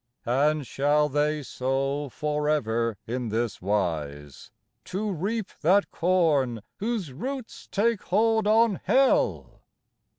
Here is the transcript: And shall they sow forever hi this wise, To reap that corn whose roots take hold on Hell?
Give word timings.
And 0.25 0.65
shall 0.65 1.09
they 1.09 1.43
sow 1.43 2.09
forever 2.09 2.97
hi 3.07 3.17
this 3.29 3.61
wise, 3.61 4.49
To 4.85 5.11
reap 5.11 5.51
that 5.61 5.91
corn 5.91 6.63
whose 6.77 7.13
roots 7.13 7.67
take 7.71 8.01
hold 8.01 8.47
on 8.47 8.81
Hell? 8.83 9.61